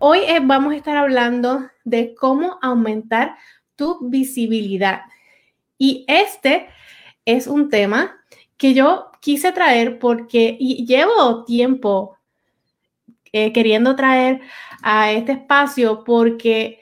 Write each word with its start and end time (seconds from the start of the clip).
Hoy 0.00 0.20
eh, 0.20 0.38
vamos 0.40 0.72
a 0.72 0.76
estar 0.76 0.96
hablando 0.96 1.68
de 1.82 2.14
cómo 2.14 2.56
aumentar 2.62 3.36
tu 3.74 3.98
visibilidad. 4.08 5.00
Y 5.76 6.04
este 6.06 6.68
es 7.24 7.48
un 7.48 7.68
tema 7.68 8.16
que 8.56 8.74
yo 8.74 9.10
quise 9.20 9.50
traer 9.50 9.98
porque 9.98 10.56
llevo 10.56 11.44
tiempo 11.44 12.16
eh, 13.32 13.52
queriendo 13.52 13.96
traer 13.96 14.40
a 14.82 15.10
este 15.10 15.32
espacio 15.32 16.04
porque 16.04 16.78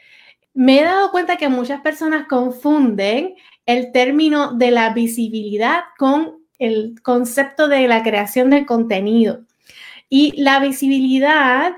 me 0.52 0.80
he 0.80 0.84
dado 0.84 1.10
cuenta 1.10 1.38
que 1.38 1.48
muchas 1.48 1.80
personas 1.80 2.26
confunden 2.28 3.34
el 3.64 3.92
término 3.92 4.52
de 4.52 4.70
la 4.70 4.90
visibilidad 4.90 5.84
con 5.96 6.45
el 6.58 7.01
concepto 7.02 7.66
de 7.66 7.88
la 7.88 8.02
creación 8.02 8.51
del 8.51 8.66
contenido. 8.66 9.46
Y 10.10 10.40
la 10.40 10.60
visibilidad 10.60 11.76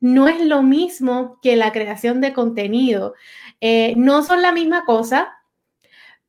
no 0.00 0.28
es 0.28 0.44
lo 0.44 0.62
mismo 0.62 1.38
que 1.42 1.56
la 1.56 1.72
creación 1.72 2.20
de 2.20 2.32
contenido. 2.32 3.14
Eh, 3.60 3.94
no 3.96 4.22
son 4.22 4.42
la 4.42 4.52
misma 4.52 4.84
cosa, 4.84 5.36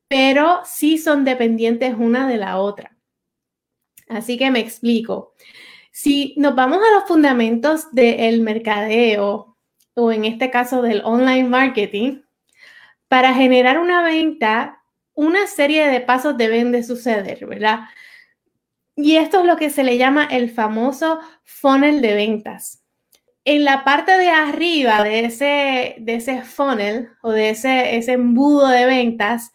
pero 0.08 0.60
sí 0.64 0.98
son 0.98 1.24
dependientes 1.24 1.94
una 1.98 2.28
de 2.28 2.36
la 2.36 2.58
otra. 2.58 2.96
Así 4.08 4.36
que 4.36 4.50
me 4.50 4.60
explico. 4.60 5.34
Si 5.90 6.34
nos 6.36 6.54
vamos 6.54 6.78
a 6.78 6.94
los 6.94 7.04
fundamentos 7.08 7.90
del 7.92 8.42
mercadeo, 8.42 9.56
o 9.94 10.12
en 10.12 10.24
este 10.24 10.50
caso 10.50 10.82
del 10.82 11.02
online 11.04 11.48
marketing, 11.48 12.22
para 13.08 13.34
generar 13.34 13.78
una 13.78 14.02
venta, 14.02 14.82
una 15.14 15.46
serie 15.46 15.88
de 15.88 16.00
pasos 16.00 16.36
deben 16.36 16.72
de 16.72 16.82
suceder, 16.82 17.46
¿verdad? 17.46 17.80
Y 18.96 19.16
esto 19.16 19.40
es 19.40 19.46
lo 19.46 19.56
que 19.56 19.70
se 19.70 19.84
le 19.84 19.98
llama 19.98 20.24
el 20.26 20.50
famoso 20.50 21.20
funnel 21.44 22.02
de 22.02 22.14
ventas 22.14 22.81
en 23.44 23.64
la 23.64 23.84
parte 23.84 24.16
de 24.16 24.28
arriba 24.28 25.02
de 25.02 25.24
ese, 25.24 25.96
de 25.98 26.14
ese 26.14 26.42
funnel 26.42 27.10
o 27.22 27.30
de 27.32 27.50
ese, 27.50 27.96
ese 27.96 28.12
embudo 28.12 28.68
de 28.68 28.86
ventas 28.86 29.52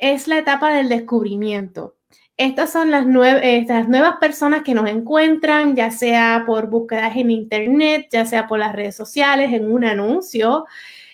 es 0.00 0.28
la 0.28 0.38
etapa 0.38 0.74
del 0.74 0.88
descubrimiento. 0.88 1.96
Estas 2.36 2.72
son 2.72 2.90
las, 2.90 3.06
estas 3.42 3.88
nuevas 3.88 4.16
personas 4.16 4.62
que 4.62 4.74
nos 4.74 4.88
encuentran, 4.88 5.76
ya 5.76 5.90
sea 5.90 6.44
por 6.46 6.68
búsquedas 6.68 7.16
en 7.16 7.30
Internet, 7.30 8.08
ya 8.10 8.24
sea 8.24 8.46
por 8.48 8.58
las 8.58 8.74
redes 8.74 8.96
sociales, 8.96 9.52
en 9.52 9.70
un 9.70 9.84
anuncio. 9.84 10.66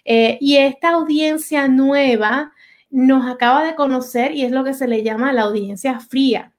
Eh, 0.05 0.39
y 0.41 0.57
esta 0.57 0.91
audiencia 0.91 1.69
nueva 1.69 2.53
nos 2.91 3.31
acaba 3.31 3.65
de 3.65 3.75
conocer 3.75 4.33
y 4.33 4.45
es 4.45 4.53
lo 4.53 4.65
que 4.65 4.75
se 4.75 4.89
le 4.89 5.03
llama 5.03 5.33
la 5.33 5.43
audiencia 5.43 6.01
fría. 6.01 6.53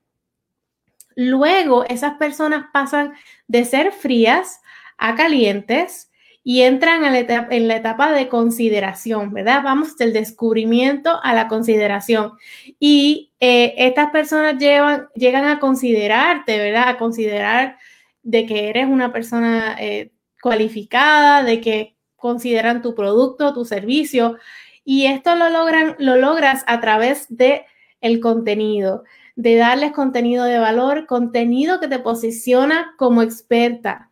Luego, 1.15 1.83
esas 1.85 2.13
personas 2.15 2.65
pasan 2.71 3.13
de 3.47 3.65
ser 3.65 3.91
frías 3.91 4.61
a 4.99 5.15
calientes 5.15 6.09
y 6.43 6.61
entran 6.61 7.03
en 7.03 7.67
la 7.67 7.75
etapa 7.75 8.11
de 8.11 8.27
consideración, 8.27 9.33
¿verdad? 9.33 9.61
Vamos 9.63 9.97
del 9.97 10.13
descubrimiento 10.13 11.19
a 11.21 11.33
la 11.33 11.47
consideración. 11.47 12.33
Y 12.79 13.31
eh, 13.39 13.73
estas 13.77 14.09
personas 14.11 14.55
llegan 14.57 15.45
a 15.45 15.59
considerarte, 15.59 16.57
¿verdad? 16.57 16.89
A 16.89 16.97
considerar 16.97 17.77
de 18.23 18.45
que 18.45 18.69
eres 18.69 18.87
una 18.87 19.11
persona 19.11 19.75
eh, 19.79 20.11
cualificada, 20.41 21.43
de 21.43 21.61
que 21.61 21.95
consideran 22.15 22.81
tu 22.81 22.95
producto, 22.95 23.53
tu 23.53 23.65
servicio. 23.65 24.37
Y 24.83 25.05
esto 25.05 25.35
lo, 25.35 25.49
logran, 25.49 25.95
lo 25.99 26.15
logras 26.15 26.63
a 26.67 26.79
través 26.79 27.27
de 27.29 27.65
el 28.01 28.19
contenido, 28.21 29.03
de 29.35 29.55
darles 29.55 29.91
contenido 29.91 30.45
de 30.45 30.57
valor, 30.57 31.05
contenido 31.05 31.79
que 31.79 31.87
te 31.87 31.99
posiciona 31.99 32.93
como 32.97 33.21
experta, 33.21 34.08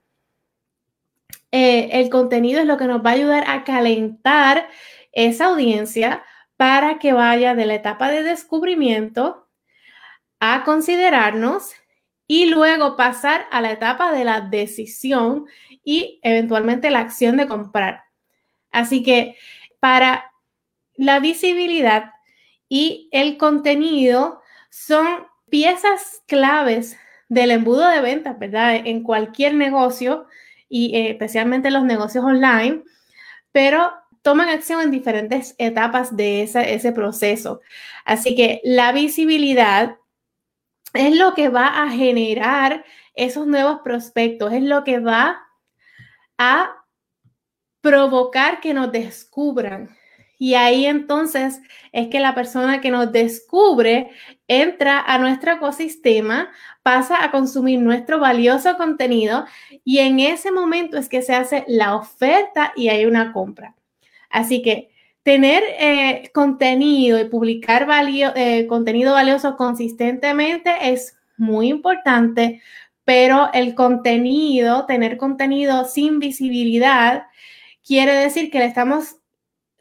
eh, 1.60 1.90
el 2.00 2.12
contenido 2.12 2.60
es 2.60 2.68
lo 2.68 2.78
que 2.78 2.86
nos 2.86 3.04
va 3.04 3.10
a 3.10 3.14
ayudar 3.14 3.44
a 3.48 3.64
calentar 3.64 4.70
esa 5.12 5.46
audiencia 5.48 6.24
para 6.56 7.00
que 7.00 7.14
vaya 7.14 7.56
de 7.56 7.66
la 7.66 7.74
etapa 7.74 8.12
de 8.12 8.22
descubrimiento 8.22 9.48
a 10.40 10.64
considerarnos 10.64 11.72
y 12.28 12.46
luego 12.46 12.96
pasar 12.96 13.48
a 13.50 13.62
la 13.62 13.72
etapa 13.72 14.12
de 14.12 14.24
la 14.24 14.42
decisión 14.42 15.48
y 15.84 16.20
eventualmente 16.22 16.92
la 16.92 17.00
acción 17.00 17.38
de 17.38 17.48
comprar. 17.48 18.04
Así 18.70 19.02
que 19.02 19.36
para 19.80 20.32
la 20.94 21.20
visibilidad 21.20 22.12
y 22.70 23.10
el 23.12 23.38
contenido 23.38 24.44
son 24.70 25.26
piezas 25.50 26.22
claves 26.28 27.00
del 27.30 27.50
embudo 27.50 27.88
de 27.90 28.02
ventas, 28.02 28.38
¿verdad? 28.38 28.76
En 28.76 29.02
cualquier 29.02 29.56
negocio 29.56 30.28
y 30.70 30.96
eh, 30.96 31.12
especialmente 31.12 31.72
los 31.72 31.84
negocios 31.84 32.24
online, 32.24 32.84
pero 33.52 33.92
toman 34.22 34.50
acción 34.50 34.82
en 34.82 34.92
diferentes 34.92 35.56
etapas 35.58 36.16
de 36.16 36.44
ese 36.44 36.92
proceso. 36.92 37.62
Así 38.04 38.36
que 38.36 38.62
la 38.64 38.92
visibilidad 38.92 39.98
es 40.94 41.16
lo 41.16 41.34
que 41.34 41.50
va 41.50 41.84
a 41.84 41.90
generar 41.90 42.84
esos 43.14 43.48
nuevos 43.48 43.80
prospectos, 43.84 44.54
es 44.54 44.64
lo 44.64 44.84
que 44.84 45.00
va 45.00 45.44
a 46.38 46.78
provocar 47.82 48.60
que 48.60 48.74
nos 48.74 48.92
descubran, 48.92 49.96
y 50.38 50.54
ahí 50.54 50.86
entonces 50.86 51.62
es 51.92 52.10
que 52.10 52.20
la 52.20 52.36
persona 52.36 52.80
que 52.80 52.92
nos 52.92 53.12
descubre 53.12 54.12
entra 54.48 55.00
a 55.02 55.18
nuestro 55.18 55.54
ecosistema, 55.54 56.50
pasa 56.84 57.24
a 57.24 57.32
consumir 57.32 57.80
nuestro 57.80 58.20
valioso 58.20 58.78
contenido 58.78 59.46
y 59.84 60.00
en 60.00 60.20
ese 60.20 60.52
momento 60.52 60.98
es 60.98 61.10
que 61.10 61.22
se 61.22 61.34
hace 61.34 61.66
la 61.68 61.96
oferta 61.96 62.72
y 62.76 62.90
hay 62.90 63.06
una 63.06 63.34
compra. 63.34 63.76
Así 64.30 64.62
que 64.62 64.92
tener 65.24 65.64
eh, 65.80 66.32
contenido 66.34 67.20
y 67.20 67.26
publicar 67.26 67.88
eh, 68.36 68.68
contenido 68.68 69.14
valioso 69.14 69.58
consistentemente 69.58 70.72
es 70.82 71.18
muy 71.36 71.68
importante, 71.68 72.62
pero 73.04 73.50
el 73.54 73.76
contenido, 73.76 74.86
tener 74.86 75.18
contenido 75.18 75.86
sin 75.86 76.20
visibilidad, 76.20 77.28
quiere 77.86 78.14
decir 78.14 78.52
que 78.52 78.60
le 78.60 78.66
estamos 78.66 79.18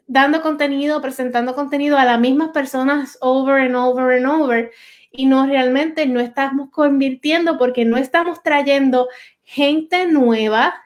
dando 0.07 0.41
contenido, 0.41 1.01
presentando 1.01 1.53
contenido 1.53 1.97
a 1.97 2.05
las 2.05 2.19
mismas 2.19 2.49
personas 2.49 3.17
over 3.21 3.61
and 3.61 3.75
over 3.75 4.17
and 4.17 4.25
over 4.25 4.71
y 5.11 5.25
no 5.25 5.45
realmente 5.45 6.05
no 6.05 6.19
estamos 6.19 6.69
convirtiendo 6.69 7.57
porque 7.57 7.85
no 7.85 7.97
estamos 7.97 8.41
trayendo 8.41 9.07
gente 9.43 10.05
nueva 10.07 10.81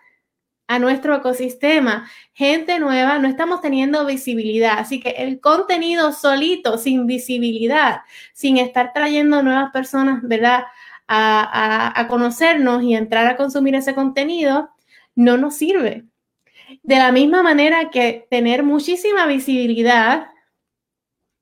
a 0.67 0.79
nuestro 0.79 1.15
ecosistema, 1.15 2.09
gente 2.33 2.79
nueva, 2.79 3.19
no 3.19 3.27
estamos 3.27 3.59
teniendo 3.59 4.05
visibilidad. 4.05 4.79
Así 4.79 5.01
que 5.01 5.09
el 5.09 5.41
contenido 5.41 6.13
solito, 6.13 6.77
sin 6.77 7.07
visibilidad, 7.07 8.03
sin 8.33 8.57
estar 8.57 8.93
trayendo 8.93 9.43
nuevas 9.43 9.71
personas, 9.71 10.21
¿verdad? 10.23 10.63
A, 11.07 11.99
a 11.99 12.07
conocernos 12.07 12.83
y 12.83 12.95
entrar 12.95 13.27
a 13.27 13.35
consumir 13.35 13.75
ese 13.75 13.93
contenido, 13.93 14.69
no 15.13 15.35
nos 15.35 15.57
sirve. 15.57 16.05
De 16.83 16.95
la 16.95 17.11
misma 17.11 17.43
manera 17.43 17.89
que 17.89 18.27
tener 18.29 18.63
muchísima 18.63 19.25
visibilidad 19.25 20.27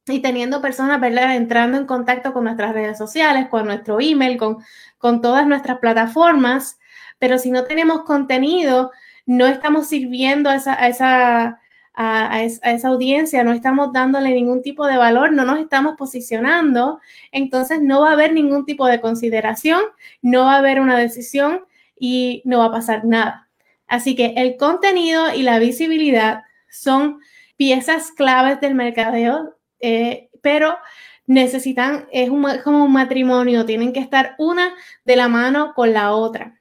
y 0.07 0.19
teniendo 0.19 0.61
personas. 0.61 1.01
Entrando 1.03 1.77
en 1.77 1.85
contacto 1.85 2.33
con 2.33 2.45
nuestras 2.45 2.73
redes 2.73 2.97
sociales, 2.97 3.47
con 3.49 3.65
nuestro 3.65 3.99
email, 3.99 4.37
con, 4.37 4.57
con 4.97 5.21
todas 5.21 5.47
nuestras 5.47 5.79
plataformas, 5.79 6.79
pero 7.19 7.37
si 7.37 7.51
no 7.51 7.65
tenemos 7.65 8.03
contenido, 8.03 8.91
no 9.25 9.45
estamos 9.45 9.87
sirviendo 9.87 10.49
a 10.49 10.55
esa, 10.55 10.73
a 10.73 10.87
esa, 10.87 11.59
a, 11.93 12.43
esa 12.43 12.87
audiencia, 12.87 13.43
no 13.43 13.51
estamos 13.51 13.91
dándole 13.93 14.33
ningún 14.33 14.61
tipo 14.61 14.87
de 14.87 14.97
valor, 14.97 15.33
no 15.33 15.43
nos 15.45 15.59
estamos 15.59 15.95
posicionando, 15.97 16.99
entonces 17.31 17.81
no 17.81 18.01
va 18.01 18.11
a 18.11 18.13
haber 18.13 18.33
ningún 18.33 18.65
tipo 18.65 18.87
de 18.87 19.01
consideración, 19.01 19.81
no 20.21 20.45
va 20.45 20.55
a 20.55 20.59
haber 20.59 20.79
una 20.79 20.97
decisión 20.97 21.65
y 21.99 22.41
no 22.45 22.59
va 22.59 22.65
a 22.65 22.71
pasar 22.71 23.05
nada. 23.05 23.48
Así 23.89 24.15
que 24.15 24.33
el 24.37 24.55
contenido 24.55 25.33
y 25.33 25.41
la 25.41 25.59
visibilidad 25.59 26.43
son 26.69 27.19
piezas 27.57 28.11
claves 28.11 28.61
del 28.61 28.75
mercadeo, 28.75 29.57
eh, 29.81 30.29
pero 30.41 30.77
necesitan, 31.25 32.07
es, 32.11 32.29
como 32.63 32.85
un 32.85 32.93
matrimonio, 32.93 33.65
tienen 33.65 33.91
que 33.91 33.99
estar 33.99 34.35
una 34.37 34.73
de 35.03 35.15
la 35.15 35.27
mano 35.27 35.73
con 35.75 35.91
la 35.91 36.13
otra. 36.13 36.59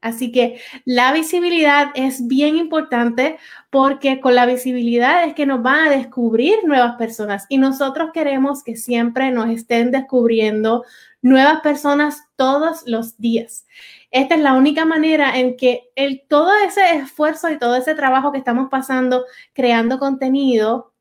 Así 0.00 0.30
que 0.30 0.60
la 0.84 1.12
visibilidad 1.12 1.90
es 1.94 2.28
bien 2.28 2.56
importante 2.56 3.36
porque 3.68 4.20
con 4.20 4.36
la 4.36 4.46
visibilidad 4.46 5.24
es 5.24 5.34
que 5.34 5.44
nos 5.44 5.60
van 5.60 5.88
a 5.88 5.90
descubrir 5.90 6.58
nuevas 6.64 6.94
personas 6.96 7.46
y 7.48 7.58
nosotros 7.58 8.10
queremos 8.14 8.62
que 8.62 8.76
siempre 8.76 9.32
nos 9.32 9.50
estén 9.50 9.90
descubriendo 9.90 10.84
nuevas 11.20 11.60
personas 11.62 12.22
todos 12.36 12.84
los 12.86 13.18
días. 13.18 13.66
Esta 14.10 14.34
es 14.34 14.40
la 14.40 14.54
única 14.54 14.84
manera 14.84 15.38
en 15.38 15.56
que 15.56 15.90
el, 15.94 16.24
todo 16.28 16.50
ese 16.66 16.96
esfuerzo 16.96 17.50
y 17.50 17.58
todo 17.58 17.76
ese 17.76 17.94
trabajo 17.94 18.32
que 18.32 18.38
estamos 18.38 18.68
pasando 18.70 19.24
creando 19.52 19.98
contenido, 19.98 20.94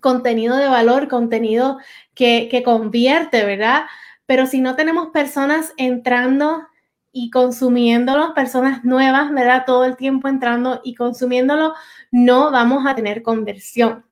contenido 0.00 0.56
de 0.56 0.68
valor, 0.68 1.08
contenido 1.08 1.78
que, 2.14 2.48
que 2.50 2.62
convierte, 2.62 3.44
¿verdad? 3.44 3.84
Pero 4.26 4.46
si 4.46 4.60
no 4.60 4.74
tenemos 4.74 5.08
personas 5.08 5.72
entrando 5.76 6.66
y 7.12 7.30
consumiéndolo, 7.30 8.34
personas 8.34 8.84
nuevas, 8.84 9.32
¿verdad? 9.32 9.62
Todo 9.64 9.84
el 9.84 9.96
tiempo 9.96 10.26
entrando 10.26 10.80
y 10.82 10.96
consumiéndolo, 10.96 11.74
no 12.10 12.50
vamos 12.50 12.84
a 12.86 12.96
tener 12.96 13.22
conversión. 13.22 14.04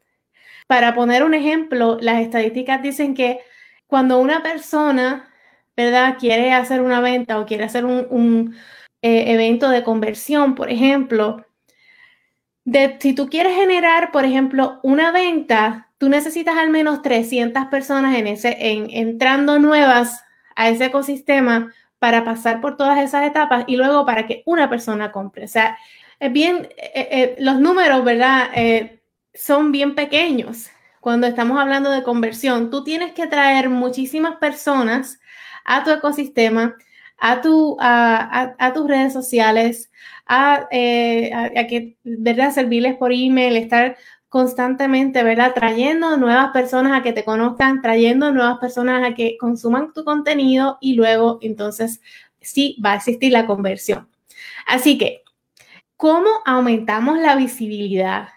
Para 0.69 0.95
poner 0.95 1.25
un 1.25 1.35
ejemplo, 1.35 1.99
las 2.01 2.21
estadísticas 2.21 2.81
dicen 2.81 3.15
que 3.15 3.41
cuando 3.89 4.21
una 4.21 4.43
persona, 4.43 5.32
¿verdad? 5.77 6.17
Quiere 6.19 6.53
hacer 6.53 6.81
una 6.81 7.01
venta 7.01 7.39
o 7.39 7.47
quiere 7.47 7.65
hacer 7.65 7.85
un, 7.85 8.57
eh, 9.03 9.33
evento 9.33 9.69
de 9.69 9.83
conversión, 9.83 10.55
por 10.55 10.71
ejemplo, 10.71 11.45
si 13.01 13.15
tú 13.15 13.29
quieres 13.29 13.57
generar, 13.57 14.13
por 14.13 14.25
ejemplo, 14.25 14.79
una 14.85 15.11
venta, 15.11 15.91
tú 15.99 16.09
necesitas 16.09 16.57
al 16.57 16.71
menos 16.71 17.03
300 17.03 17.67
personas 17.67 18.17
en 18.17 18.29
ese, 18.29 18.57
en, 18.59 18.89
entrando 18.91 19.59
nuevas 19.59 20.25
a 20.55 20.69
ese 20.69 20.87
ecosistema 20.87 21.73
para 21.99 22.25
pasar 22.25 22.61
por 22.61 22.77
todas 22.77 23.01
esas 23.01 23.27
etapas 23.27 23.65
y 23.67 23.77
luego 23.77 24.07
para 24.07 24.27
que 24.27 24.43
una 24.47 24.71
persona 24.71 25.11
compre. 25.11 25.45
O 25.45 25.49
sea, 25.49 25.77
es 26.21 26.33
bien, 26.33 26.69
eh, 26.77 27.09
eh, 27.11 27.37
los 27.41 27.59
números, 27.59 28.05
¿verdad? 28.05 28.51
Son 29.35 29.73
bien 29.73 29.97
pequeños 29.97 30.71
cuando 31.01 31.27
estamos 31.27 31.59
hablando 31.59 31.91
de 31.91 32.05
conversión. 32.05 32.71
Tú 32.71 32.85
tienes 32.85 33.13
que 33.13 33.27
traer 33.27 33.69
muchísimas 33.71 34.37
personas 34.37 35.19
a 35.65 35.85
tu 35.85 35.91
ecosistema, 35.91 36.77
a, 37.19 37.41
tu, 37.41 37.77
a, 37.81 38.73
tus 38.75 38.89
redes 38.89 39.13
sociales, 39.13 39.91
a, 40.27 40.55
a, 40.63 41.67
que, 41.69 41.97
¿verdad? 42.03 42.53
Servirles 42.53 42.97
por 42.97 43.13
email, 43.13 43.57
estar 43.57 43.97
constantemente, 44.29 45.23
¿verdad? 45.23 45.53
Trayendo 45.55 46.17
nuevas 46.17 46.53
personas 46.53 46.99
a 46.99 47.03
que 47.03 47.13
te 47.13 47.23
conozcan, 47.23 47.83
trayendo 47.83 48.33
nuevas 48.33 48.59
personas 48.59 49.05
a 49.07 49.15
que 49.15 49.37
consuman 49.39 49.93
tu 49.93 50.05
contenido 50.05 50.79
y 50.81 50.95
luego 50.95 51.39
entonces 51.43 52.01
sí 52.41 52.77
va 52.85 52.93
a 52.93 52.97
existir 52.97 53.31
la 53.31 53.47
conversión. 53.47 54.09
Así 54.67 54.97
que, 54.97 55.23
¿cómo 55.97 56.31
aumentamos 56.47 57.19
la 57.19 57.37
visibilidad? 57.37 58.31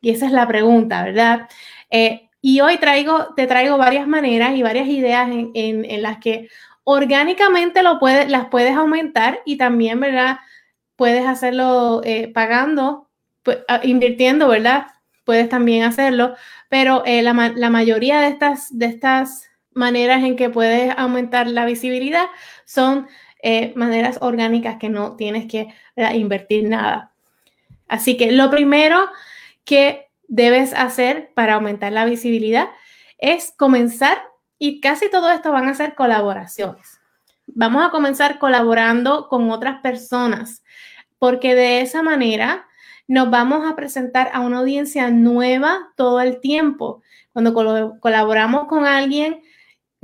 Y 0.00 0.10
esa 0.10 0.26
es 0.26 0.32
la 0.32 0.48
pregunta, 0.48 1.04
¿verdad? 1.04 1.48
Eh, 1.90 2.23
y 2.46 2.60
hoy 2.60 2.76
traigo, 2.76 3.32
te 3.34 3.46
traigo 3.46 3.78
varias 3.78 4.06
maneras 4.06 4.54
y 4.54 4.62
varias 4.62 4.86
ideas 4.86 5.30
en, 5.32 6.02
las 6.02 6.18
que 6.18 6.50
orgánicamente 6.82 7.82
lo 7.82 7.98
las 8.02 8.48
puedes 8.48 8.76
aumentar 8.76 9.40
y 9.46 9.56
también, 9.56 9.98
¿verdad? 9.98 10.40
Puedes 10.94 11.24
hacerlo 11.24 12.02
eh, 12.04 12.28
pagando, 12.28 13.08
pues, 13.42 13.60
invirtiendo, 13.82 14.46
¿verdad? 14.46 14.88
puedes 15.24 15.48
también 15.48 15.84
hacerlo, 15.84 16.34
pero 16.68 17.02
eh, 17.06 17.22
la, 17.22 17.32
mayoría 17.32 18.20
de 18.20 18.28
estas, 18.28 18.78
de 18.78 18.86
estas 18.86 19.48
maneras 19.72 20.22
en 20.22 20.36
que 20.36 20.50
puedes 20.50 20.92
aumentar 20.98 21.46
la 21.46 21.64
visibilidad 21.64 22.26
son 22.66 23.08
eh, 23.42 23.72
maneras 23.74 24.18
orgánicas 24.20 24.76
que 24.76 24.90
no 24.90 25.16
tienes 25.16 25.46
que 25.46 25.68
invertir 26.12 26.68
nada. 26.68 27.14
Así 27.88 28.18
que 28.18 28.32
lo 28.32 28.50
primero 28.50 29.08
que 29.64 30.10
debes 30.28 30.72
hacer 30.74 31.32
para 31.34 31.54
aumentar 31.54 31.92
la 31.92 32.04
visibilidad 32.04 32.68
es 33.18 33.52
comenzar 33.56 34.22
y 34.58 34.80
casi 34.80 35.10
todo 35.10 35.30
esto 35.30 35.52
van 35.52 35.68
a 35.68 35.74
ser 35.74 35.94
colaboraciones. 35.94 37.00
Vamos 37.46 37.84
a 37.84 37.90
comenzar 37.90 38.38
colaborando 38.38 39.28
con 39.28 39.50
otras 39.50 39.80
personas 39.80 40.62
porque 41.18 41.54
de 41.54 41.80
esa 41.80 42.02
manera 42.02 42.66
nos 43.06 43.30
vamos 43.30 43.70
a 43.70 43.76
presentar 43.76 44.30
a 44.32 44.40
una 44.40 44.58
audiencia 44.58 45.10
nueva 45.10 45.92
todo 45.96 46.20
el 46.20 46.40
tiempo. 46.40 47.02
Cuando 47.32 47.52
colaboramos 48.00 48.66
con 48.66 48.86
alguien, 48.86 49.42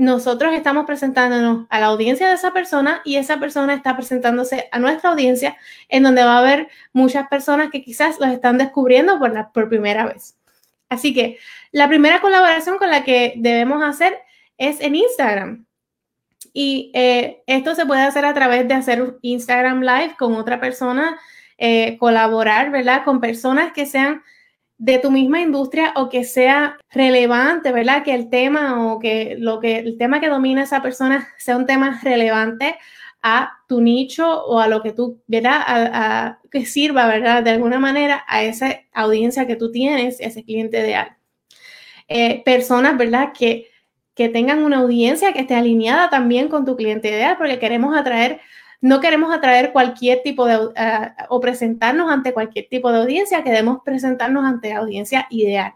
nosotros 0.00 0.54
estamos 0.54 0.86
presentándonos 0.86 1.66
a 1.68 1.78
la 1.78 1.86
audiencia 1.86 2.26
de 2.26 2.34
esa 2.34 2.54
persona 2.54 3.02
y 3.04 3.16
esa 3.16 3.38
persona 3.38 3.74
está 3.74 3.94
presentándose 3.96 4.66
a 4.72 4.78
nuestra 4.78 5.10
audiencia, 5.10 5.58
en 5.90 6.02
donde 6.02 6.24
va 6.24 6.36
a 6.36 6.38
haber 6.38 6.68
muchas 6.94 7.28
personas 7.28 7.70
que 7.70 7.82
quizás 7.82 8.18
los 8.18 8.30
están 8.30 8.56
descubriendo 8.56 9.18
por, 9.18 9.34
la, 9.34 9.52
por 9.52 9.68
primera 9.68 10.06
vez. 10.06 10.38
Así 10.88 11.12
que 11.12 11.38
la 11.70 11.86
primera 11.86 12.22
colaboración 12.22 12.78
con 12.78 12.88
la 12.88 13.04
que 13.04 13.34
debemos 13.36 13.82
hacer 13.84 14.18
es 14.56 14.80
en 14.80 14.94
Instagram. 14.94 15.66
Y 16.54 16.90
eh, 16.94 17.42
esto 17.46 17.74
se 17.74 17.84
puede 17.84 18.00
hacer 18.00 18.24
a 18.24 18.32
través 18.32 18.66
de 18.66 18.74
hacer 18.74 19.02
un 19.02 19.18
Instagram 19.20 19.82
Live 19.82 20.16
con 20.18 20.34
otra 20.34 20.60
persona 20.60 21.20
eh, 21.58 21.98
colaborar, 21.98 22.70
¿verdad? 22.70 23.04
Con 23.04 23.20
personas 23.20 23.74
que 23.74 23.84
sean 23.84 24.22
de 24.80 24.98
tu 24.98 25.10
misma 25.10 25.42
industria 25.42 25.92
o 25.94 26.08
que 26.08 26.24
sea 26.24 26.78
relevante, 26.90 27.70
¿verdad? 27.70 28.02
Que 28.02 28.14
el 28.14 28.30
tema 28.30 28.90
o 28.90 28.98
que 28.98 29.36
lo 29.38 29.60
que 29.60 29.76
el 29.76 29.98
tema 29.98 30.20
que 30.20 30.30
domina 30.30 30.62
esa 30.62 30.80
persona 30.80 31.28
sea 31.36 31.58
un 31.58 31.66
tema 31.66 32.00
relevante 32.02 32.78
a 33.22 33.58
tu 33.68 33.82
nicho 33.82 34.42
o 34.46 34.58
a 34.58 34.68
lo 34.68 34.82
que 34.82 34.92
tú, 34.92 35.20
¿verdad? 35.26 35.60
A, 35.66 36.38
que 36.50 36.64
sirva, 36.64 37.06
¿verdad? 37.08 37.42
De 37.42 37.50
alguna 37.50 37.78
manera 37.78 38.24
a 38.26 38.42
esa 38.42 38.80
audiencia 38.94 39.46
que 39.46 39.56
tú 39.56 39.70
tienes, 39.70 40.18
ese 40.18 40.44
cliente 40.44 40.80
ideal. 40.80 41.14
Eh, 42.08 42.42
personas, 42.42 42.96
¿verdad? 42.96 43.32
Que, 43.38 43.68
que 44.14 44.30
tengan 44.30 44.62
una 44.62 44.78
audiencia 44.78 45.34
que 45.34 45.40
esté 45.40 45.56
alineada 45.56 46.08
también 46.08 46.48
con 46.48 46.64
tu 46.64 46.74
cliente 46.76 47.10
ideal, 47.10 47.36
porque 47.36 47.58
queremos 47.58 47.94
atraer 47.94 48.40
no 48.80 49.00
queremos 49.00 49.34
atraer 49.34 49.72
cualquier 49.72 50.22
tipo 50.22 50.46
de 50.46 50.58
o 51.28 51.40
presentarnos 51.40 52.10
ante 52.10 52.32
cualquier 52.32 52.68
tipo 52.68 52.90
de 52.92 53.00
audiencia, 53.00 53.44
queremos 53.44 53.80
presentarnos 53.84 54.44
ante 54.44 54.72
audiencia 54.72 55.26
ideal. 55.30 55.74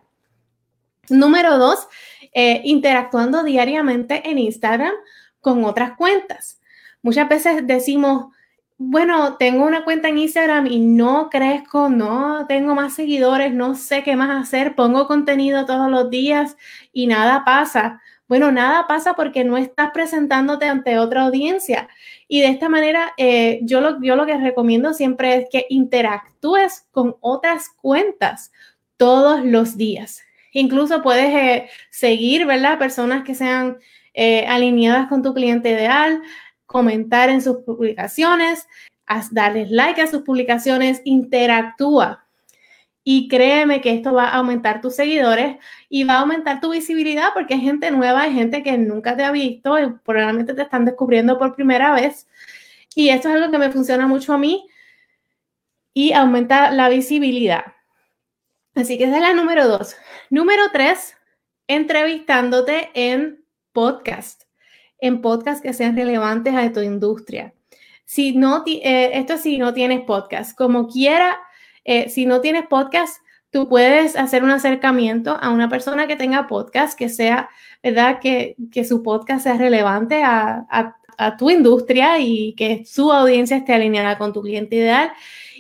Número 1.11 1.59
dos, 1.59 1.87
eh, 2.33 2.63
interactuando 2.65 3.43
diariamente 3.43 4.29
en 4.29 4.39
Instagram 4.39 4.93
con 5.41 5.65
otras 5.65 5.93
cuentas. 5.97 6.61
Muchas 7.03 7.29
veces 7.29 7.67
decimos, 7.67 8.33
bueno, 8.79 9.37
tengo 9.37 9.65
una 9.65 9.85
cuenta 9.85 10.09
en 10.09 10.19
Instagram 10.19 10.67
y 10.67 10.81
no 10.81 11.29
crezco, 11.31 11.89
no 11.89 12.47
tengo 12.49 12.75
más 12.75 12.95
seguidores, 12.95 13.53
no 13.53 13.75
sé 13.75 14.03
qué 14.03 14.17
más 14.17 14.43
hacer, 14.43 14.75
pongo 14.75 15.07
contenido 15.07 15.67
todos 15.67 15.91
los 15.91 16.11
días 16.11 16.57
y 16.93 17.07
nada 17.07 17.45
pasa. 17.45 18.01
Bueno, 18.27 18.51
nada 18.51 18.87
pasa 18.87 19.15
porque 19.15 19.45
no 19.45 19.59
estás 19.59 19.91
presentándote 19.93 20.67
ante 20.67 20.99
otra 20.99 21.23
audiencia. 21.23 21.89
Y 22.27 22.41
de 22.41 22.49
esta 22.49 22.69
manera, 22.69 23.13
eh, 23.19 23.61
yo, 23.63 23.81
lo, 23.81 24.01
yo 24.03 24.17
lo 24.17 24.25
que 24.25 24.39
recomiendo 24.39 24.95
siempre 24.95 25.37
es 25.37 25.47
que 25.51 25.67
interactúes 25.69 26.87
con 26.91 27.17
otras 27.21 27.69
cuentas 27.69 28.51
todos 28.97 29.45
los 29.45 29.77
días. 29.77 30.23
Incluso 30.53 31.03
puedes 31.03 31.35
eh, 31.35 31.69
seguir, 31.91 32.47
¿verdad? 32.47 32.79
Personas 32.79 33.25
que 33.25 33.35
sean 33.35 33.79
eh, 34.15 34.47
alineadas 34.47 35.09
con 35.09 35.23
tu 35.23 35.35
cliente 35.35 35.71
ideal, 35.71 36.23
comentar 36.67 37.29
en 37.29 37.43
sus 37.43 37.59
publicaciones, 37.59 38.67
darles 39.33 39.71
like 39.71 40.01
a 40.01 40.07
sus 40.07 40.23
publicaciones, 40.23 41.03
interactúa 41.05 42.24
y 43.07 43.29
créeme 43.29 43.83
que 43.83 43.93
esto 43.93 44.15
va 44.15 44.29
a 44.29 44.37
aumentar 44.37 44.81
tus 44.81 44.97
seguidores 44.97 45.59
y 45.91 46.05
va 46.05 46.15
a 46.15 46.21
aumentar 46.21 46.61
tu 46.61 46.73
visibilidad 46.73 47.29
porque 47.35 47.55
hay 47.55 47.61
gente 47.61 47.91
nueva, 47.91 48.23
hay 48.23 48.33
gente 48.33 48.63
que 48.63 48.79
nunca 48.79 49.15
te 49.15 49.23
ha 49.23 49.31
visto 49.31 49.79
y 49.79 49.93
probablemente 50.03 50.55
te 50.55 50.63
están 50.63 50.87
descubriendo 50.87 51.39
por 51.39 51.55
primera 51.55 51.93
vez. 51.93 52.27
Y 52.95 53.11
esto 53.11 53.29
es 53.29 53.35
algo 53.35 53.53
que 53.53 53.59
me 53.59 53.71
funciona 53.71 54.07
mucho 54.07 54.33
a 54.33 54.39
mí 54.39 54.67
y 55.93 56.15
aumenta 56.15 56.71
la 56.71 56.89
visibilidad. 56.89 57.65
Así 58.75 58.97
que 58.97 59.05
esa 59.05 59.17
es 59.17 59.23
la 59.23 59.35
número 59.35 59.69
dos. 59.69 59.97
Número 60.31 60.63
tres, 60.73 61.15
entrevistándote 61.67 62.91
en 62.95 63.45
podcast, 63.73 64.45
en 64.99 65.21
podcast 65.21 65.63
que 65.63 65.75
sean 65.75 65.95
relevantes 65.95 66.55
a 66.55 66.73
tu 66.73 66.81
industria. 66.81 67.53
Si 68.07 68.35
no, 68.35 68.65
eh, 68.67 69.11
esto 69.13 69.37
si 69.37 69.59
no 69.59 69.75
tienes 69.75 70.01
podcast, 70.01 70.57
como 70.57 70.89
quiera 70.89 71.39
eh, 71.85 72.09
si 72.09 72.27
no 72.27 72.41
tienes 72.41 72.67
podcast, 72.67 73.19
tú 73.51 73.69
puedes 73.69 74.17
hacer 74.17 74.43
un 74.43 74.51
acercamiento 74.51 75.39
a 75.41 75.51
una 75.51 75.69
persona 75.69 76.09
que 76.09 76.17
tenga 76.17 76.49
podcast, 76.49 76.99
que 76.99 77.09
sea, 77.09 77.49
¿verdad? 77.85 78.19
Que, 78.21 78.57
su 78.89 79.03
podcast 79.03 79.45
sea 79.45 79.57
relevante 79.57 80.23
a, 80.25 80.97
tu 81.39 81.49
industria 81.49 82.19
y 82.19 82.55
que 82.57 82.85
su 82.85 83.13
audiencia 83.13 83.57
esté 83.57 83.73
alineada 83.73 84.19
con 84.19 84.33
tu 84.33 84.43
cliente 84.43 84.75
ideal. 84.75 85.13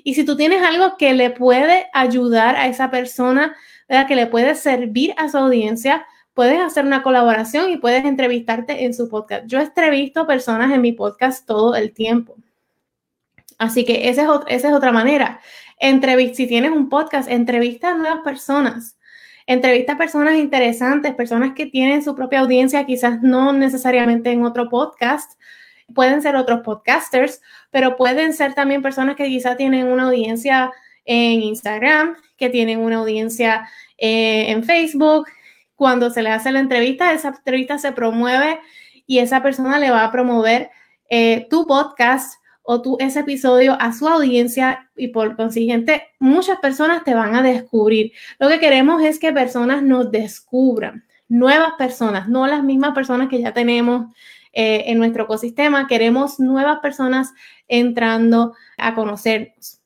Y 0.02 0.14
si 0.14 0.24
tú 0.24 0.36
tienes 0.36 0.60
algo 0.60 0.96
que 0.96 1.14
le 1.14 1.30
puede 1.30 1.86
ayudar 1.92 2.56
a 2.56 2.66
esa 2.66 2.90
persona, 2.90 3.54
¿verdad? 3.88 4.08
Que 4.08 4.16
le 4.16 4.26
puede 4.26 4.56
servir 4.56 5.14
a 5.16 5.28
su 5.28 5.38
audiencia, 5.38 6.04
puedes 6.34 6.60
hacer 6.60 6.84
una 6.84 7.04
colaboración 7.04 7.70
y 7.70 7.76
puedes 7.76 8.04
entrevistarte 8.04 8.84
en 8.84 8.94
su 8.94 9.08
podcast. 9.08 9.46
Yo 9.46 9.60
entrevisto 9.60 10.26
personas 10.26 10.72
en 10.72 10.80
mi 10.80 10.90
podcast 10.90 11.46
todo 11.46 11.76
el 11.76 11.92
tiempo. 11.92 12.34
Así 13.58 13.84
que 13.84 14.08
esa 14.08 14.22
es, 14.22 14.28
esa 14.48 14.68
es 14.68 14.74
otra 14.74 14.90
manera. 14.90 15.40
Si 16.34 16.46
tienes 16.46 16.70
un 16.70 16.88
podcast, 16.88 17.28
entrevista 17.30 17.90
a 17.90 17.94
nuevas 17.94 18.20
personas. 18.22 18.98
Entrevista 19.46 19.92
a 19.92 19.98
personas 19.98 20.36
interesantes, 20.36 21.14
personas 21.14 21.52
que 21.54 21.66
tienen 21.66 22.02
su 22.02 22.14
propia 22.14 22.40
audiencia, 22.40 22.86
quizás 22.86 23.20
no 23.22 23.52
necesariamente 23.52 24.30
en 24.30 24.44
otro 24.44 24.70
podcast, 24.70 25.38
pueden 25.92 26.22
ser 26.22 26.36
otros 26.36 26.60
podcasters, 26.60 27.42
pero 27.70 27.96
pueden 27.96 28.32
ser 28.32 28.54
también 28.54 28.80
personas 28.80 29.16
que 29.16 29.26
quizás 29.26 29.56
tienen 29.56 29.88
una 29.88 30.04
audiencia 30.04 30.72
en 31.04 31.42
Instagram, 31.42 32.16
que 32.38 32.48
tienen 32.48 32.80
una 32.80 32.96
audiencia 32.96 33.68
eh, 33.98 34.50
en 34.50 34.64
Facebook. 34.64 35.26
Cuando 35.76 36.10
se 36.10 36.22
le 36.22 36.30
hace 36.30 36.52
la 36.52 36.60
entrevista, 36.60 37.12
esa 37.12 37.28
entrevista 37.28 37.78
se 37.78 37.92
promueve 37.92 38.60
y 39.06 39.18
esa 39.18 39.42
persona 39.42 39.78
le 39.78 39.90
va 39.90 40.04
a 40.04 40.12
promover 40.12 40.70
eh, 41.10 41.46
tu 41.50 41.66
podcast 41.66 42.40
o 42.66 42.80
tu, 42.80 42.97
ese 42.99 43.21
episodio 43.21 43.76
a 43.78 43.92
su 43.92 44.09
audiencia 44.09 44.90
y 44.97 45.09
por 45.09 45.37
consiguiente 45.37 46.09
muchas 46.18 46.59
personas 46.59 47.04
te 47.04 47.14
van 47.14 47.37
a 47.37 47.42
descubrir. 47.42 48.12
Lo 48.38 48.49
que 48.49 48.59
queremos 48.59 49.02
es 49.02 49.18
que 49.18 49.33
personas 49.33 49.83
nos 49.83 50.11
descubran, 50.11 51.04
nuevas 51.28 51.75
personas, 51.76 52.28
no 52.28 52.47
las 52.47 52.64
mismas 52.64 52.94
personas 52.94 53.28
que 53.28 53.40
ya 53.40 53.52
tenemos 53.52 54.06
eh, 54.54 54.85
en 54.87 54.99
nuestro 54.99 55.25
ecosistema. 55.25 55.87
Queremos 55.87 56.40
nuevas 56.40 56.78
personas 56.80 57.35
entrando 57.68 58.54
a 58.78 58.94
conocernos. 58.94 59.83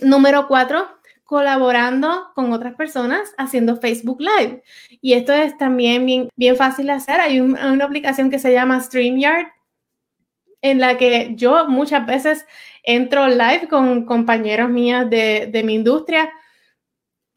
Número 0.00 0.48
cuatro, 0.48 0.88
colaborando 1.24 2.30
con 2.34 2.52
otras 2.52 2.74
personas 2.76 3.34
haciendo 3.36 3.76
Facebook 3.76 4.20
Live. 4.20 4.62
Y 5.02 5.12
esto 5.12 5.34
es 5.34 5.56
también 5.58 6.30
bien 6.34 6.56
fácil 6.56 6.86
de 6.86 6.92
hacer. 6.92 7.20
Hay 7.20 7.40
una 7.40 7.84
aplicación 7.84 8.30
que 8.30 8.38
se 8.38 8.52
llama 8.52 8.80
StreamYard 8.80 9.48
en 10.64 10.80
la 10.80 10.96
que 10.96 11.34
yo 11.36 11.68
muchas 11.68 12.06
veces 12.06 12.46
entro 12.82 13.28
live 13.28 13.68
con 13.68 14.06
compañeros 14.06 14.70
mías 14.70 15.08
de, 15.10 15.62
mi 15.62 15.74
industria. 15.74 16.32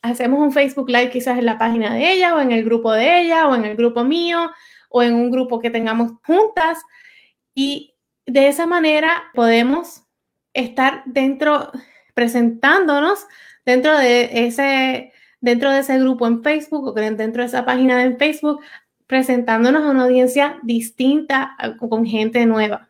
Hacemos 0.02 0.40
un 0.40 0.54
Facebook 0.54 0.90
Live 0.90 1.10
quizás 1.10 1.38
en 1.38 1.46
la 1.46 1.58
página 1.58 1.94
de 1.94 2.10
ella 2.10 2.36
o 2.36 2.40
en 2.40 2.54
el 2.54 2.64
grupo 2.64 2.94
de 2.94 3.20
ella 3.20 3.50
o 3.50 3.56
en 3.56 3.66
el 3.66 3.76
grupo 3.76 4.06
mío 4.06 4.50
o 4.90 5.04
en 5.04 5.14
un 5.14 5.30
grupo 5.30 5.60
que 5.60 5.70
tengamos 5.70 6.14
juntas. 6.26 6.80
Y 7.54 7.96
de 8.26 8.48
esa 8.48 8.66
manera 8.66 9.26
podemos 9.34 10.04
estar 10.54 11.04
dentro, 11.06 11.74
presentándonos 12.14 13.28
dentro 13.66 13.98
de 13.98 14.48
ese, 14.48 15.12
dentro 15.42 15.70
de 15.72 15.80
ese 15.80 16.00
grupo 16.00 16.28
en 16.28 16.44
Facebook 16.44 16.88
o 16.88 16.94
dentro 16.94 17.42
de 17.42 17.48
esa 17.48 17.66
página 17.66 18.02
en 18.04 18.18
Facebook, 18.18 18.62
presentándonos 19.06 19.84
a 19.84 19.90
una 19.90 20.04
audiencia 20.06 20.60
distinta 20.64 21.58
con 21.90 22.06
gente 22.06 22.46
nueva. 22.46 22.88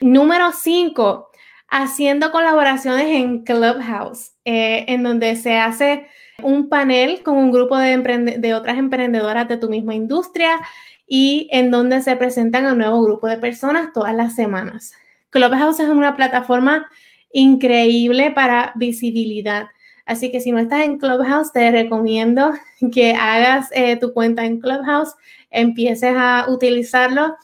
Número 0.00 0.52
5, 0.52 1.30
haciendo 1.68 2.30
colaboraciones 2.30 3.06
en 3.06 3.44
Clubhouse, 3.44 4.32
eh, 4.44 4.84
en 4.88 5.02
donde 5.02 5.36
se 5.36 5.56
hace 5.56 6.06
un 6.42 6.68
panel 6.68 7.22
con 7.22 7.36
un 7.36 7.50
grupo 7.50 7.76
de, 7.78 8.54
otras 8.54 8.78
emprendedoras 8.78 9.48
de 9.48 9.56
tu 9.56 9.68
misma 9.68 9.94
industria 9.94 10.60
y 11.06 11.48
en 11.50 11.70
donde 11.70 12.02
se 12.02 12.16
presentan 12.16 12.66
a 12.66 12.72
un 12.72 12.78
nuevo 12.78 13.02
grupo 13.02 13.26
de 13.26 13.38
personas 13.38 13.92
todas 13.94 14.14
las 14.14 14.34
semanas. 14.34 14.92
Clubhouse 15.30 15.80
es 15.80 15.88
una 15.88 16.14
plataforma 16.14 16.88
increíble 17.32 18.30
para 18.30 18.72
visibilidad. 18.76 19.68
Así 20.04 20.30
que 20.30 20.40
si 20.40 20.52
no 20.52 20.58
estás 20.58 20.82
en 20.82 20.98
Clubhouse, 20.98 21.52
te 21.52 21.70
recomiendo 21.70 22.52
que 22.92 23.14
hagas 23.14 23.68
eh, 23.72 23.96
tu 23.96 24.12
cuenta 24.12 24.44
en 24.44 24.60
Clubhouse, 24.60 25.14
empieces 25.50 26.14
a 26.16 26.46
utilizarlo 26.48 27.36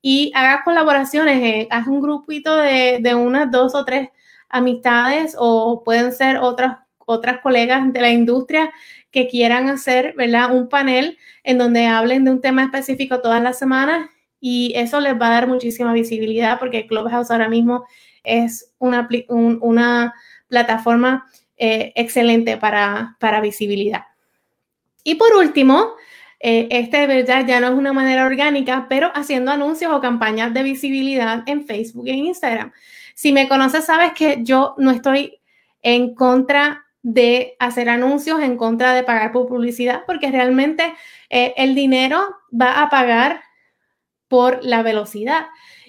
y 0.00 0.32
hagas 0.34 0.62
colaboraciones, 0.64 1.42
eh, 1.42 1.68
haz 1.70 1.86
un 1.86 2.00
grupito 2.00 2.56
de, 2.56 2.98
de, 3.00 3.14
unas 3.14 3.50
dos 3.50 3.74
o 3.74 3.84
tres 3.84 4.10
amistades 4.48 5.34
o 5.38 5.82
pueden 5.84 6.12
ser 6.12 6.38
otras, 6.38 6.78
otras 6.98 7.40
colegas 7.40 7.92
de 7.92 8.00
la 8.00 8.10
industria 8.10 8.70
que 9.10 9.28
quieran 9.28 9.68
hacer, 9.68 10.14
¿verdad? 10.16 10.54
Un 10.54 10.68
panel 10.68 11.18
en 11.42 11.58
donde 11.58 11.86
hablen 11.86 12.24
de 12.24 12.30
un 12.30 12.40
tema 12.40 12.64
específico 12.64 13.20
todas 13.20 13.42
las 13.42 13.58
semanas 13.58 14.08
y 14.40 14.72
eso 14.76 15.00
les 15.00 15.14
va 15.20 15.28
a 15.28 15.34
dar 15.34 15.48
muchísima 15.48 15.92
visibilidad 15.92 16.58
porque 16.58 16.86
Clubhouse 16.86 17.30
ahora 17.30 17.48
mismo 17.48 17.84
es 18.22 18.72
una, 18.78 19.08
una 19.28 20.14
plataforma 20.48 21.26
eh, 21.56 21.92
excelente 21.96 22.56
para, 22.56 23.16
para 23.18 23.40
visibilidad. 23.40 24.04
Y 25.02 25.14
por 25.16 25.34
último, 25.34 25.94
eh, 26.40 26.68
este 26.70 27.06
¿verdad? 27.06 27.46
ya 27.46 27.60
no 27.60 27.68
es 27.68 27.74
una 27.74 27.92
manera 27.92 28.24
orgánica, 28.24 28.86
pero 28.88 29.10
haciendo 29.14 29.50
anuncios 29.50 29.92
o 29.92 30.00
campañas 30.00 30.54
de 30.54 30.62
visibilidad 30.62 31.42
en 31.46 31.64
Facebook 31.66 32.06
e 32.06 32.12
Instagram. 32.12 32.72
Si 33.14 33.32
me 33.32 33.48
conoces, 33.48 33.84
sabes 33.84 34.12
que 34.12 34.38
yo 34.42 34.74
no 34.78 34.90
estoy 34.90 35.40
en 35.82 36.14
contra 36.14 36.84
de 37.02 37.56
hacer 37.58 37.88
anuncios, 37.88 38.40
en 38.40 38.56
contra 38.56 38.94
de 38.94 39.02
pagar 39.02 39.32
por 39.32 39.48
publicidad, 39.48 40.02
porque 40.06 40.30
realmente 40.30 40.94
eh, 41.30 41.54
el 41.56 41.74
dinero 41.74 42.20
va 42.52 42.82
a 42.82 42.90
pagar 42.90 43.42
por 44.28 44.62
la 44.62 44.82
velocidad 44.82 45.46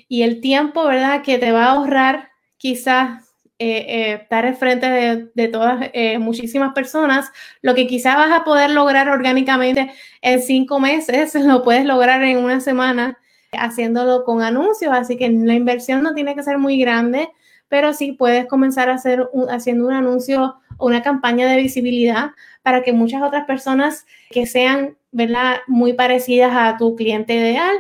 y 0.07 0.23
el 0.23 0.41
tiempo, 0.41 0.85
¿verdad? 0.85 1.21
Que 1.21 1.37
te 1.37 1.51
va 1.51 1.65
a 1.65 1.71
ahorrar 1.71 2.29
quizás 2.57 3.28
eh, 3.61 3.85
eh, 3.89 4.13
estar 4.13 4.45
en 4.45 4.55
frente 4.55 4.87
de, 5.33 5.47
todas, 5.49 5.89
eh, 5.91 6.17
muchísimas 6.17 6.73
personas, 6.73 7.29
lo 7.61 7.75
que 7.75 7.87
quizá 7.87 8.15
vas 8.15 8.31
a 8.31 8.45
poder 8.45 8.69
lograr 8.69 9.09
orgánicamente 9.09 9.91
en 10.21 10.41
cinco 10.41 10.79
meses, 10.79 11.35
lo 11.35 11.61
puedes 11.61 11.83
lograr 11.83 12.23
en 12.23 12.37
una 12.37 12.61
semana 12.61 13.17
haciéndolo 13.51 14.23
con 14.23 14.41
anuncios, 14.43 14.93
así 14.93 15.17
que 15.17 15.29
la 15.29 15.55
inversión 15.55 16.03
no 16.03 16.13
tiene 16.13 16.35
que 16.35 16.43
ser 16.43 16.57
muy 16.57 16.79
grande, 16.79 17.29
pero 17.67 17.91
sí 17.91 18.13
puedes 18.13 18.45
comenzar 18.47 18.89
a 18.89 18.93
hacer 18.93 19.27
haciendo 19.49 19.87
un 19.87 19.93
anuncio 19.93 20.55
o 20.77 20.87
una 20.87 21.01
campaña 21.01 21.45
de 21.45 21.57
visibilidad 21.57 22.31
para 22.63 22.81
que 22.81 22.93
muchas 22.93 23.21
otras 23.21 23.43
personas 23.45 24.05
que 24.29 24.45
sean, 24.45 24.97
¿verdad?, 25.11 25.57
muy 25.67 25.91
parecidas 25.91 26.53
a 26.55 26.77
tu 26.77 26.95
cliente 26.95 27.33
ideal 27.33 27.75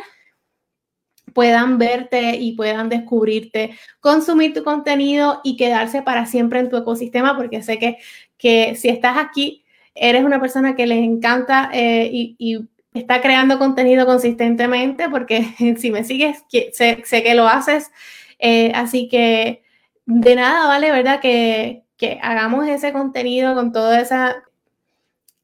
puedan 1.33 1.77
verte 1.77 2.35
y 2.37 2.53
puedan 2.53 2.89
descubrirte, 2.89 3.77
consumir 3.99 4.53
tu 4.53 4.63
contenido 4.63 5.41
y 5.43 5.57
quedarse 5.57 6.01
para 6.01 6.25
siempre 6.25 6.59
en 6.59 6.69
tu 6.69 6.77
ecosistema, 6.77 7.35
porque 7.35 7.61
sé 7.61 7.79
que, 7.79 7.97
que 8.37 8.75
si 8.75 8.89
estás 8.89 9.17
aquí, 9.17 9.63
eres 9.95 10.23
una 10.23 10.39
persona 10.39 10.75
que 10.75 10.87
les 10.87 10.99
encanta 10.99 11.69
eh, 11.73 12.09
y, 12.11 12.67
está 12.91 13.21
creando 13.21 13.59
contenido 13.59 14.05
consistentemente, 14.07 15.09
porque 15.09 15.43
si 15.77 15.91
me 15.91 16.03
sigues, 16.03 16.43
sé, 16.73 17.03
que 17.23 17.35
lo 17.35 17.47
haces. 17.47 17.91
Eh, 18.39 18.71
así 18.73 19.07
que 19.07 19.63
de 20.05 20.35
nada 20.35 20.67
vale, 20.67 20.91
¿verdad? 20.91 21.19
Que, 21.19 21.83
que 21.97 22.19
hagamos 22.21 22.67
ese 22.67 22.91
contenido 22.91 23.53
con 23.53 23.71
todo 23.71 23.93
esa, 23.93 24.43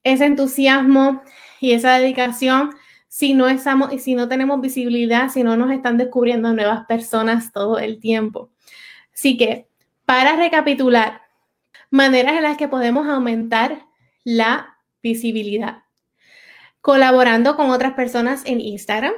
ese 0.04 0.26
entusiasmo 0.26 1.22
y 1.60 1.74
esa 1.74 2.00
dedicación 2.00 2.72
si 3.16 3.34
no 3.34 3.48
estamos 3.48 3.92
si 4.02 4.14
no 4.14 4.28
tenemos 4.28 4.60
visibilidad, 4.60 5.30
si 5.30 5.42
no 5.42 5.56
nos 5.56 5.72
están 5.72 5.98
descubriendo 5.98 6.52
nuevas 6.52 6.86
personas 6.86 7.54
todo 7.54 7.80
el 7.80 8.02
tiempo. 8.02 8.52
Así 9.14 9.38
que, 9.38 9.70
para 10.04 10.36
recapitular, 10.36 11.22
maneras 11.90 12.34
en 12.34 12.44
las 12.44 12.58
que 12.58 12.68
podemos 12.68 13.08
aumentar 13.08 13.86
la 14.26 14.80
visibilidad. 15.02 15.84
Colaborando 16.82 17.56
con 17.56 17.70
otras 17.70 17.94
personas 17.94 18.44
en 18.46 18.60
Instagram, 18.60 19.14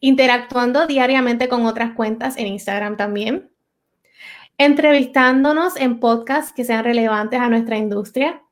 interactuando 0.00 0.86
diariamente 0.86 1.50
con 1.50 1.66
otras 1.66 1.92
cuentas 1.92 2.38
en 2.38 2.46
Instagram 2.46 2.96
también, 2.96 3.52
entrevistándonos 4.56 5.76
en 5.76 6.00
podcasts 6.00 6.54
que 6.54 6.64
sean 6.64 6.84
relevantes 6.84 7.38
a 7.38 7.50
nuestra 7.50 7.76
industria, 7.76 8.42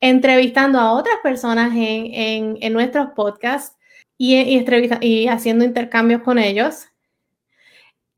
entrevistando 0.00 0.78
a 0.78 0.92
otras 0.92 1.16
personas 1.22 1.72
en, 1.74 2.72
nuestros 2.72 3.10
podcasts 3.16 3.76
y, 4.18 4.36
y 4.36 5.28
haciendo 5.28 5.64
intercambios 5.64 6.22
con 6.22 6.38
ellos, 6.38 6.86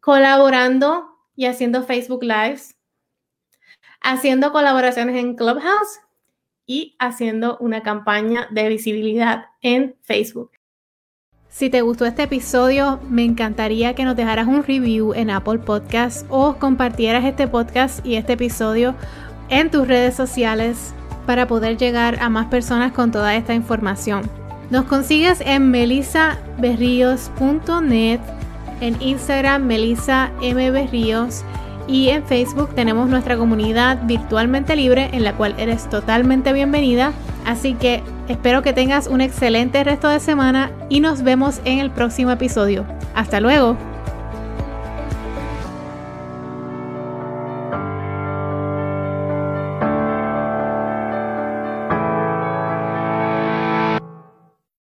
colaborando 0.01 1.09
y 1.35 1.47
haciendo 1.47 1.85
Facebook 1.85 2.23
Lives, 2.23 2.77
haciendo 4.01 4.53
colaboraciones 4.53 5.17
en 5.17 5.37
Clubhouse 5.37 6.01
y 6.67 6.97
haciendo 6.99 7.57
una 7.59 7.83
campaña 7.83 8.49
de 8.51 8.69
visibilidad 8.69 9.47
en 9.61 9.97
Facebook. 10.03 10.51
Si 11.49 11.71
te 11.71 11.81
gustó 11.81 12.05
este 12.05 12.25
episodio, 12.25 13.01
me 13.09 13.25
encantaría 13.25 13.95
que 13.95 14.05
nos 14.05 14.17
dejaras 14.17 14.47
un 14.47 14.63
review 14.63 15.15
en 15.15 15.31
Apple 15.31 15.61
Podcasts 15.61 16.27
o 16.29 16.57
compartieras 16.57 17.25
este 17.25 17.49
podcast 17.49 18.05
y 18.05 18.17
este 18.17 18.35
episodio 18.35 18.95
en 19.49 19.71
tus 19.71 19.89
redes 19.89 20.15
sociales 20.15 20.93
para 21.27 21.47
poder 21.47 21.77
llegar 21.77 22.17
a 22.21 22.31
más 22.31 22.47
personas 22.47 22.93
con 22.93 23.11
toda 23.11 23.35
esta 23.35 23.53
información. 23.55 24.23
Nos 24.71 24.87
consigues 24.87 25.41
en 25.41 25.71
melisaberrios.net, 25.71 28.21
en 28.81 28.97
Instagram 29.01 29.65
Melisa 29.65 30.31
M. 30.43 30.89
y 31.89 32.09
en 32.09 32.25
Facebook 32.25 32.75
tenemos 32.75 33.09
nuestra 33.09 33.37
comunidad 33.37 34.05
virtualmente 34.07 34.75
libre 34.75 35.11
en 35.13 35.23
la 35.25 35.35
cual 35.35 35.55
eres 35.59 35.89
totalmente 35.89 36.53
bienvenida. 36.53 37.13
Así 37.45 37.75
que 37.75 38.03
espero 38.29 38.63
que 38.63 38.73
tengas 38.73 39.07
un 39.07 39.21
excelente 39.21 39.85
resto 39.85 40.09
de 40.09 40.19
semana 40.19 40.73
y 40.89 40.99
nos 41.01 41.23
vemos 41.23 41.61
en 41.65 41.79
el 41.79 41.93
próximo 41.93 42.33
episodio. 42.33 42.85
Hasta 43.15 43.39
luego. 43.41 43.77